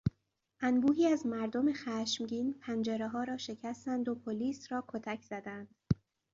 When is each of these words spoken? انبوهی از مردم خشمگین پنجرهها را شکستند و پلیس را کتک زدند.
انبوهی 0.61 1.07
از 1.07 1.25
مردم 1.25 1.73
خشمگین 1.73 2.53
پنجرهها 2.53 3.23
را 3.23 3.37
شکستند 3.37 4.09
و 4.09 4.15
پلیس 4.15 4.71
را 4.71 4.83
کتک 4.87 5.23
زدند. 5.23 5.75